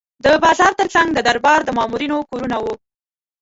[0.25, 2.73] د بازار ترڅنګ د دربار د مامورینو کورونه وو.